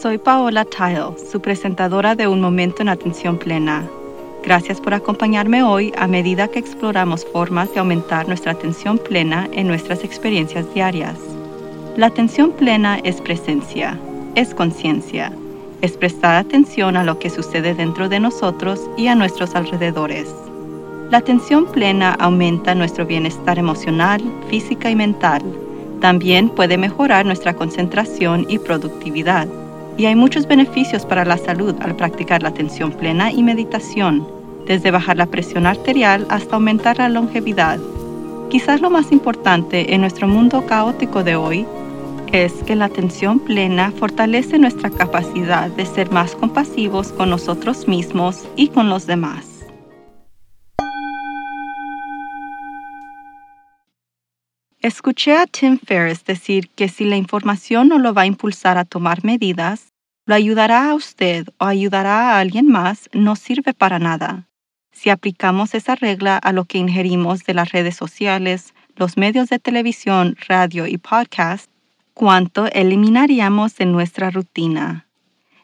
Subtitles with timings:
[0.00, 3.86] Soy Paola Tile, su presentadora de Un Momento en Atención Plena.
[4.42, 9.66] Gracias por acompañarme hoy a medida que exploramos formas de aumentar nuestra atención plena en
[9.66, 11.18] nuestras experiencias diarias.
[11.98, 13.98] La atención plena es presencia,
[14.36, 15.34] es conciencia,
[15.82, 20.34] es prestar atención a lo que sucede dentro de nosotros y a nuestros alrededores.
[21.10, 25.42] La atención plena aumenta nuestro bienestar emocional, física y mental.
[26.00, 29.46] También puede mejorar nuestra concentración y productividad.
[30.00, 34.26] Y hay muchos beneficios para la salud al practicar la atención plena y meditación,
[34.64, 37.78] desde bajar la presión arterial hasta aumentar la longevidad.
[38.48, 41.66] Quizás lo más importante en nuestro mundo caótico de hoy
[42.32, 48.48] es que la atención plena fortalece nuestra capacidad de ser más compasivos con nosotros mismos
[48.56, 49.66] y con los demás.
[54.80, 58.86] Escuché a Tim Ferriss decir que si la información no lo va a impulsar a
[58.86, 59.89] tomar medidas,
[60.30, 64.46] lo ayudará a usted o ayudará a alguien más, no sirve para nada.
[64.92, 69.58] Si aplicamos esa regla a lo que ingerimos de las redes sociales, los medios de
[69.58, 71.68] televisión, radio y podcast,
[72.14, 75.08] ¿cuánto eliminaríamos de nuestra rutina?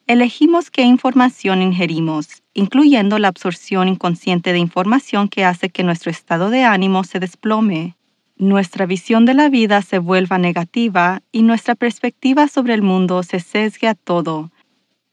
[0.09, 6.51] Elegimos qué información ingerimos, incluyendo la absorción inconsciente de información que hace que nuestro estado
[6.51, 7.95] de ánimo se desplome
[8.39, 13.41] nuestra visión de la vida se vuelva negativa y nuestra perspectiva sobre el mundo se
[13.41, 14.51] sesgue a todo,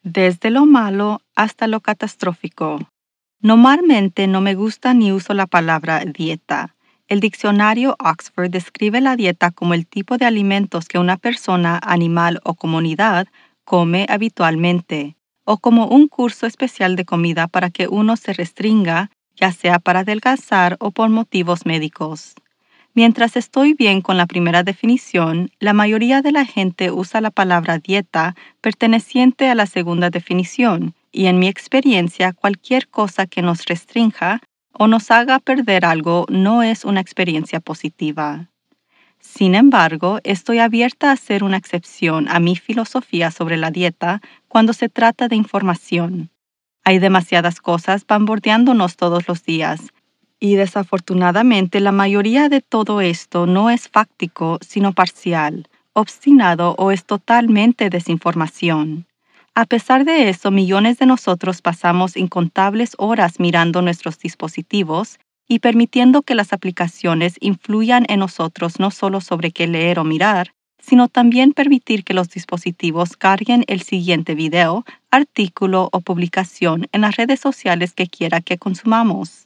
[0.03, 2.79] desde lo malo hasta lo catastrófico.
[3.41, 6.75] Normalmente no me gusta ni uso la palabra dieta.
[7.07, 12.39] El diccionario Oxford describe la dieta como el tipo de alimentos que una persona, animal
[12.43, 13.27] o comunidad
[13.65, 19.51] come habitualmente, o como un curso especial de comida para que uno se restringa, ya
[19.51, 22.35] sea para adelgazar o por motivos médicos.
[22.95, 27.79] Mientras estoy bien con la primera definición, la mayoría de la gente usa la palabra
[27.79, 34.41] dieta perteneciente a la segunda definición, y en mi experiencia cualquier cosa que nos restrinja
[34.73, 38.49] o nos haga perder algo no es una experiencia positiva.
[39.19, 44.73] Sin embargo, estoy abierta a hacer una excepción a mi filosofía sobre la dieta cuando
[44.73, 46.29] se trata de información.
[46.83, 49.93] Hay demasiadas cosas bombardeándonos todos los días
[50.43, 57.05] y desafortunadamente la mayoría de todo esto no es fáctico, sino parcial, obstinado o es
[57.05, 59.05] totalmente desinformación.
[59.55, 65.17] A pesar de eso, millones de nosotros pasamos incontables horas mirando nuestros dispositivos
[65.47, 70.53] y permitiendo que las aplicaciones influyan en nosotros no solo sobre qué leer o mirar,
[70.77, 77.15] sino también permitir que los dispositivos carguen el siguiente video, artículo o publicación en las
[77.15, 79.42] redes sociales que quiera que consumamos.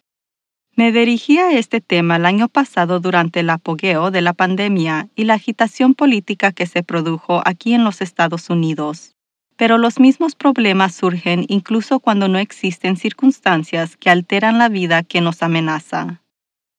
[0.77, 5.23] Me dirigí a este tema el año pasado durante el apogeo de la pandemia y
[5.23, 9.15] la agitación política que se produjo aquí en los Estados Unidos.
[9.55, 15.19] Pero los mismos problemas surgen incluso cuando no existen circunstancias que alteran la vida que
[15.19, 16.21] nos amenaza.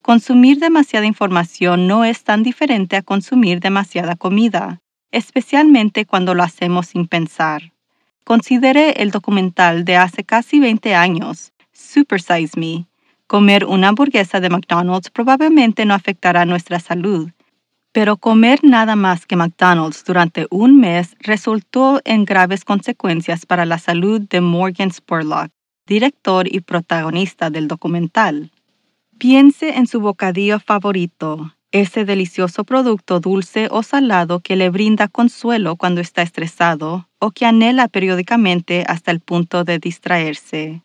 [0.00, 4.80] Consumir demasiada información no es tan diferente a consumir demasiada comida,
[5.10, 7.72] especialmente cuando lo hacemos sin pensar.
[8.22, 12.88] Considere el documental de hace casi 20 años, Super Size Me,
[13.28, 17.28] Comer una hamburguesa de McDonald's probablemente no afectará nuestra salud,
[17.93, 23.78] pero comer nada más que McDonald's durante un mes resultó en graves consecuencias para la
[23.78, 25.50] salud de Morgan Spurlock,
[25.87, 28.50] director y protagonista del documental.
[29.19, 35.77] Piense en su bocadillo favorito, ese delicioso producto dulce o salado que le brinda consuelo
[35.77, 40.83] cuando está estresado o que anhela periódicamente hasta el punto de distraerse.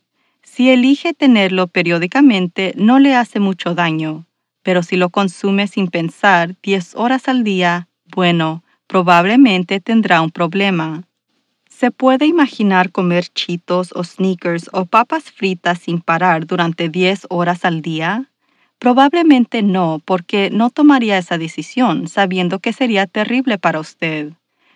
[0.56, 4.28] Si elige tenerlo periódicamente, no le hace mucho daño,
[4.62, 11.06] pero si lo consume sin pensar 10 horas al día, bueno, probablemente tendrá un problema.
[11.68, 17.66] ¿Se puede imaginar comer chitos o sneakers o papas fritas sin parar durante 10 horas
[17.66, 18.30] al día?
[18.78, 24.34] Probablemente no, porque no tomaría esa decisión sabiendo que sería terrible para usted.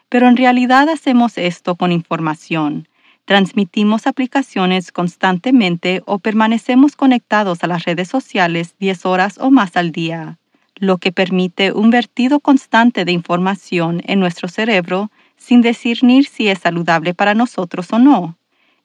[0.10, 2.88] Pero en realidad hacemos esto con información
[3.28, 9.92] transmitimos aplicaciones constantemente o permanecemos conectados a las redes sociales 10 horas o más al
[9.92, 10.38] día,
[10.76, 16.60] lo que permite un vertido constante de información en nuestro cerebro sin discernir si es
[16.60, 18.38] saludable para nosotros o no.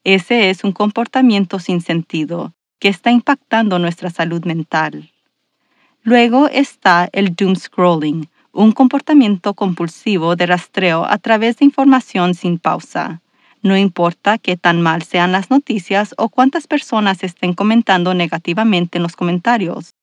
[0.02, 5.12] Ese es un comportamiento sin sentido que está impactando nuestra salud mental.
[6.02, 12.58] Luego está el doom scrolling, un comportamiento compulsivo de rastreo a través de información sin
[12.58, 13.21] pausa
[13.62, 19.05] no importa qué tan mal sean las noticias o cuántas personas estén comentando negativamente en
[19.05, 19.94] los comentarios.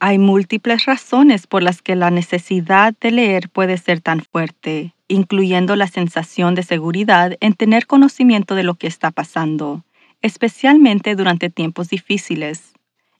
[0.00, 5.76] Hay múltiples razones por las que la necesidad de leer puede ser tan fuerte, incluyendo
[5.76, 9.84] la sensación de seguridad en tener conocimiento de lo que está pasando,
[10.20, 12.74] especialmente durante tiempos difíciles.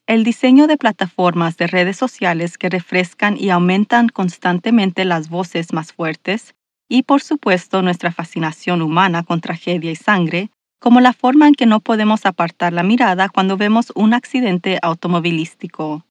[0.07, 5.93] El diseño de plataformas de redes sociales que refrescan y aumentan constantemente las voces más
[5.93, 6.55] fuertes
[6.89, 10.51] y por supuesto nuestra fascinación humana con tragedia y sangre,
[10.81, 16.05] como la forma en que no podemos apartar la mirada cuando vemos un accidente automovilístico.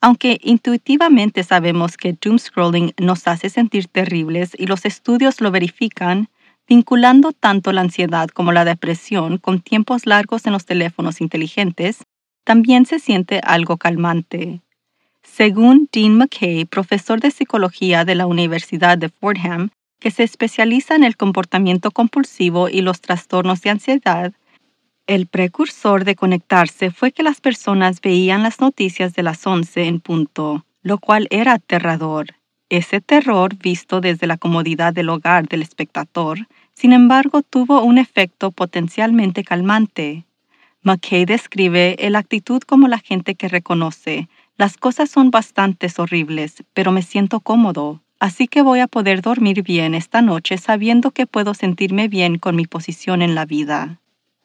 [0.00, 6.28] Aunque intuitivamente sabemos que doom scrolling nos hace sentir terribles y los estudios lo verifican,
[6.68, 12.04] vinculando tanto la ansiedad como la depresión con tiempos largos en los teléfonos inteligentes,
[12.44, 14.60] también se siente algo calmante.
[15.22, 19.70] Según Dean McKay, profesor de psicología de la Universidad de Fordham,
[20.04, 24.34] que se especializa en el comportamiento compulsivo y los trastornos de ansiedad,
[25.06, 30.00] el precursor de conectarse fue que las personas veían las noticias de las 11 en
[30.00, 32.34] punto, lo cual era aterrador.
[32.68, 38.50] Ese terror, visto desde la comodidad del hogar del espectador, sin embargo, tuvo un efecto
[38.50, 40.26] potencialmente calmante.
[40.82, 44.28] McKay describe la actitud como la gente que reconoce,
[44.58, 49.62] las cosas son bastante horribles, pero me siento cómodo, así que voy a poder dormir
[49.62, 54.00] bien esta noche sabiendo que puedo sentirme bien con mi posición en la vida.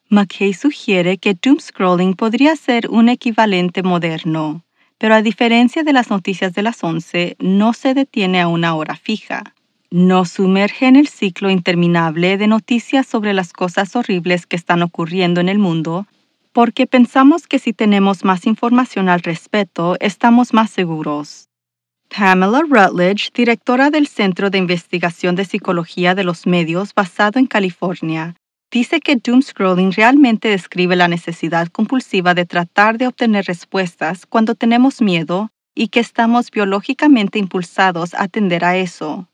[0.10, 4.64] McKay sugiere que doom scrolling podría ser un equivalente moderno,
[4.98, 8.96] pero a diferencia de las noticias de las 11, no se detiene a una hora
[8.96, 9.54] fija.
[9.92, 15.42] No sumerge en el ciclo interminable de noticias sobre las cosas horribles que están ocurriendo
[15.42, 16.06] en el mundo,
[16.54, 21.49] porque pensamos que si tenemos más información al respecto, estamos más seguros.
[22.10, 28.36] Pamela Rutledge, directora del Centro de Investigación de Psicología de los Medios basado en California,
[28.72, 34.56] dice que doom scrolling realmente describe la necesidad compulsiva de tratar de obtener respuestas cuando
[34.56, 39.28] tenemos miedo y que estamos biológicamente impulsados a atender a eso.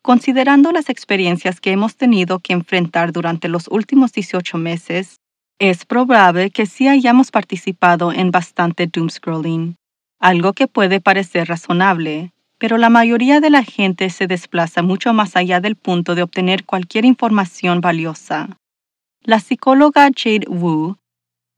[0.00, 5.16] Considerando las experiencias que hemos tenido que enfrentar durante los últimos 18 meses,
[5.58, 9.79] es probable que sí hayamos participado en bastante doom scrolling
[10.20, 15.34] algo que puede parecer razonable, pero la mayoría de la gente se desplaza mucho más
[15.34, 18.58] allá del punto de obtener cualquier información valiosa.
[19.22, 20.96] La psicóloga Jade Wu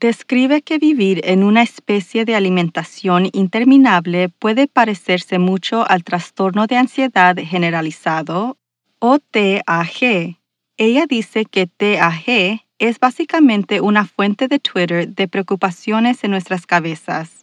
[0.01, 6.77] describe que vivir en una especie de alimentación interminable puede parecerse mucho al trastorno de
[6.77, 8.57] ansiedad generalizado
[9.01, 10.37] o TAG.
[10.77, 17.42] Ella dice que TAG es básicamente una fuente de Twitter de preocupaciones en nuestras cabezas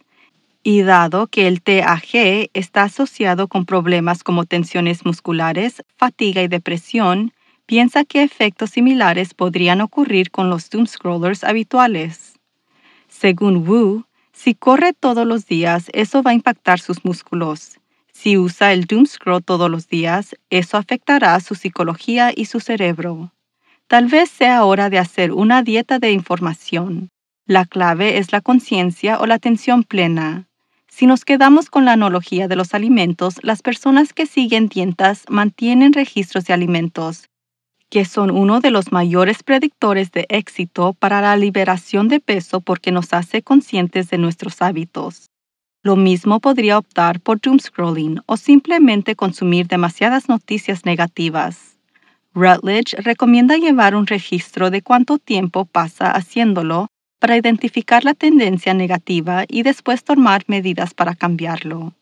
[0.62, 7.32] y dado que el TAG está asociado con problemas como tensiones musculares, fatiga y depresión,
[7.66, 12.38] piensa que efectos similares podrían ocurrir con los doom scrollers habituales.
[13.08, 17.78] Según Wu, si corre todos los días, eso va a impactar sus músculos.
[18.12, 23.32] Si usa el doom scroll todos los días, eso afectará su psicología y su cerebro.
[23.86, 27.08] Tal vez sea hora de hacer una dieta de información.
[27.46, 30.49] La clave es la conciencia o la atención plena.
[30.90, 35.92] Si nos quedamos con la analogía de los alimentos, las personas que siguen dietas mantienen
[35.92, 37.28] registros de alimentos,
[37.88, 42.92] que son uno de los mayores predictores de éxito para la liberación de peso porque
[42.92, 45.30] nos hace conscientes de nuestros hábitos.
[45.82, 51.78] Lo mismo podría optar por doom scrolling o simplemente consumir demasiadas noticias negativas.
[52.34, 56.88] Rutledge recomienda llevar un registro de cuánto tiempo pasa haciéndolo
[57.20, 61.94] para identificar la tendencia negativa y después tomar medidas para cambiarlo.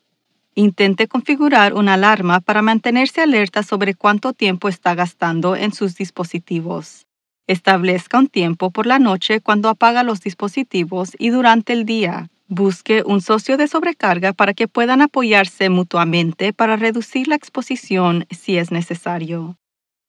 [0.55, 7.07] Intente configurar una alarma para mantenerse alerta sobre cuánto tiempo está gastando en sus dispositivos.
[7.47, 12.29] Establezca un tiempo por la noche cuando apaga los dispositivos y durante el día.
[12.47, 18.57] Busque un socio de sobrecarga para que puedan apoyarse mutuamente para reducir la exposición si
[18.57, 19.57] es necesario.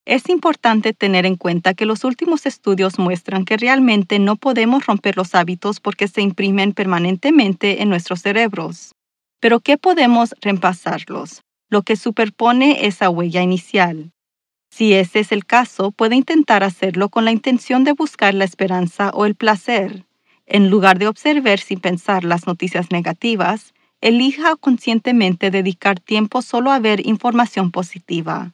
[0.06, 5.18] Es importante tener en cuenta que los últimos estudios muestran que realmente no podemos romper
[5.18, 8.96] los hábitos porque se imprimen permanentemente en nuestros cerebros.
[9.40, 11.44] Pero ¿qué podemos reemplazarlos?
[11.70, 14.12] Lo que superpone esa huella inicial.
[14.72, 19.12] Si ese es el caso, puede intentar hacerlo con la intención de buscar la esperanza
[19.14, 20.06] o el placer.
[20.46, 26.80] En lugar de observar sin pensar las noticias negativas, elija conscientemente dedicar tiempo solo a
[26.80, 28.54] ver información positiva.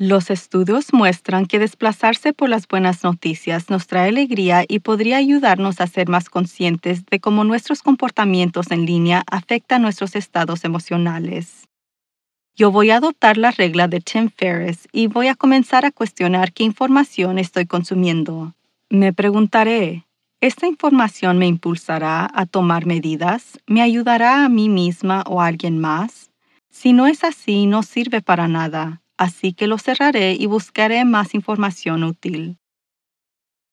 [0.00, 5.80] Los estudios muestran que desplazarse por las buenas noticias nos trae alegría y podría ayudarnos
[5.80, 11.66] a ser más conscientes de cómo nuestros comportamientos en línea afectan nuestros estados emocionales.
[12.54, 16.52] Yo voy a adoptar la regla de Tim Ferriss y voy a comenzar a cuestionar
[16.52, 18.54] qué información estoy consumiendo.
[18.88, 20.04] Me preguntaré,
[20.40, 25.80] Esta información me impulsará a tomar medidas, me ayudará a mí misma o a alguien
[25.80, 26.30] más.
[26.70, 31.34] Si no es así, no sirve para nada, así que lo cerraré y buscaré más
[31.34, 32.56] información útil.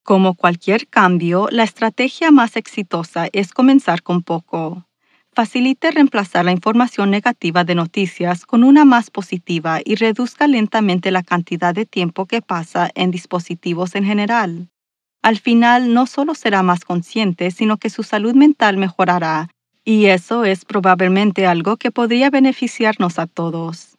[0.02, 4.86] Como cualquier cambio, la estrategia más exitosa es comenzar con poco.
[5.32, 11.22] Facilite reemplazar la información negativa de noticias con una más positiva y reduzca lentamente la
[11.22, 14.68] cantidad de tiempo que pasa en dispositivos en general.
[15.22, 19.50] Al final no solo será más consciente, sino que su salud mental mejorará,
[19.84, 23.95] y eso es probablemente algo que podría beneficiarnos a todos.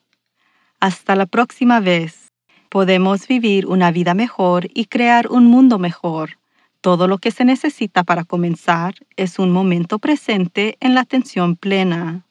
[0.80, 2.32] Hasta la próxima vez
[2.70, 6.38] podemos vivir una vida mejor y crear un mundo mejor.
[6.82, 12.26] Todo lo que se necesita para comenzar es un momento presente en la atención plena.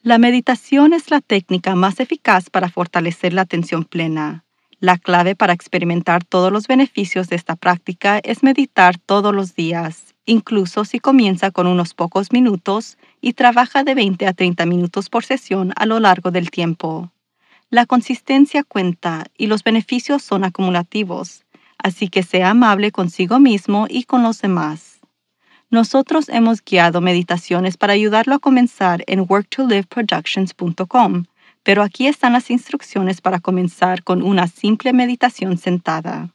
[0.00, 4.44] La meditación es la técnica más eficaz para fortalecer la atención plena.
[4.78, 10.14] La clave para experimentar todos los beneficios de esta práctica es meditar todos los días,
[10.24, 15.24] incluso si comienza con unos pocos minutos y trabaja de 20 a 30 minutos por
[15.24, 17.12] sesión a lo largo del tiempo.
[17.70, 21.44] La consistencia cuenta y los beneficios son acumulativos,
[21.76, 25.00] así que sea amable consigo mismo y con los demás.
[25.70, 31.24] Nosotros hemos guiado meditaciones para ayudarlo a comenzar en worktoliveproductions.com,
[31.62, 36.30] pero aquí están las instrucciones para comenzar con una simple meditación sentada.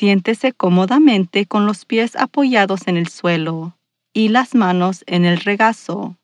[0.00, 3.76] Siéntese cómodamente con los pies apoyados en el suelo
[4.14, 6.16] y las manos en el regazo.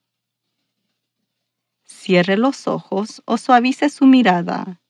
[1.85, 4.81] Cierre los ojos o suavice su mirada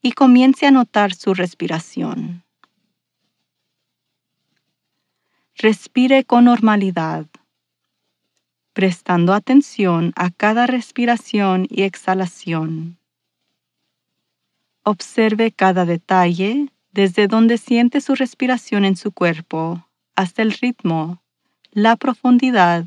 [0.00, 2.42] y comience a notar su respiración.
[5.54, 7.26] Respire con normalidad,
[8.72, 12.96] prestando atención a cada respiración y exhalación.
[14.82, 21.22] Observe cada detalle desde donde siente su respiración en su cuerpo hasta el ritmo,
[21.70, 22.86] la profundidad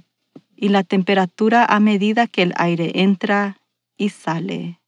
[0.55, 3.59] y la temperatura a medida que el aire entra
[3.97, 4.79] y sale.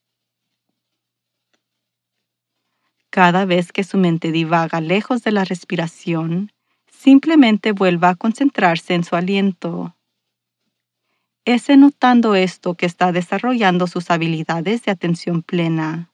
[3.09, 6.51] Cada vez que su mente divaga lejos de la respiración,
[6.87, 9.95] simplemente vuelva a concentrarse en su aliento.
[11.45, 16.11] Es notando esto que está desarrollando sus habilidades de atención plena.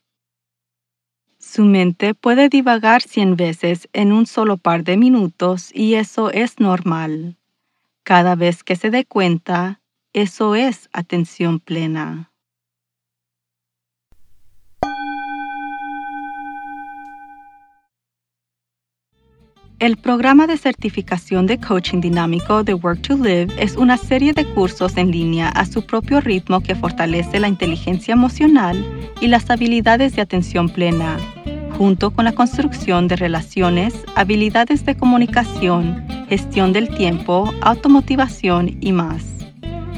[1.41, 6.59] Su mente puede divagar cien veces en un solo par de minutos y eso es
[6.59, 7.35] normal.
[8.03, 9.81] Cada vez que se dé cuenta,
[10.13, 12.30] eso es atención plena.
[19.81, 24.45] El programa de certificación de coaching dinámico de Work to Live es una serie de
[24.45, 28.85] cursos en línea a su propio ritmo que fortalece la inteligencia emocional
[29.21, 31.17] y las habilidades de atención plena,
[31.79, 39.25] junto con la construcción de relaciones, habilidades de comunicación, gestión del tiempo, automotivación y más.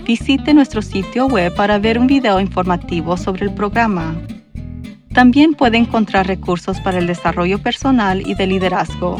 [0.06, 4.16] Visite nuestro sitio web para ver un video informativo sobre el programa.
[5.14, 9.20] También puede encontrar recursos para el desarrollo personal y de liderazgo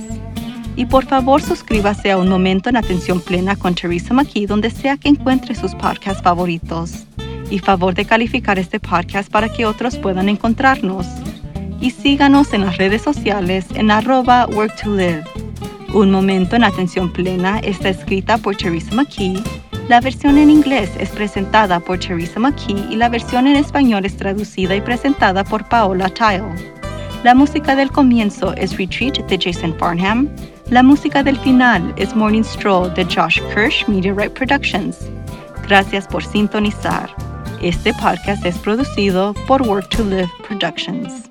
[0.75, 4.97] Y por favor suscríbase a Un Momento en Atención Plena con Teresa McKee donde sea
[4.97, 7.05] que encuentre sus podcasts favoritos.
[7.49, 11.05] Y favor de calificar este podcast para que otros puedan encontrarnos.
[11.81, 15.23] Y síganos en las redes sociales en arroba work to live.
[15.93, 19.43] Un Momento en Atención Plena está escrita por Teresa McKee.
[19.89, 24.15] La versión en inglés es presentada por Teresa McKee y la versión en español es
[24.15, 26.45] traducida y presentada por Paola Tile.
[27.23, 30.29] La música del comienzo es Retreat de Jason Farnham.
[30.71, 34.99] La música del final es Morning Stroll de Josh Kirsch Right Productions.
[35.67, 37.13] Gracias por sintonizar.
[37.61, 41.30] Este podcast es producido por Work to Live Productions.